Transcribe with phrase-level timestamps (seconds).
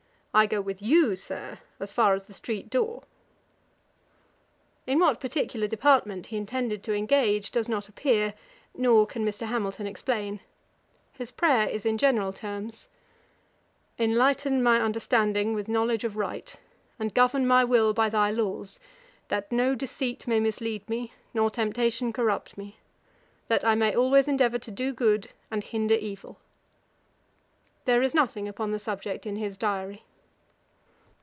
[0.33, 3.03] I go with you, Sir, as far as the street door.'
[4.87, 8.33] In what particular department he intended to engage does not appear,
[8.73, 9.45] nor can Mr.
[9.47, 10.39] Hamilton explain.
[11.11, 12.87] His prayer is in general terms:
[13.99, 16.55] 'Enlighten my understanding with knowledge of right,
[16.97, 18.79] and govern my will by thy laws,
[19.27, 22.77] that no deceit may mislead me, nor temptation corrupt me;
[23.49, 26.39] that I may always endeavour to do good, and hinder evil.'
[27.83, 30.05] There is nothing upon the subject in his diary.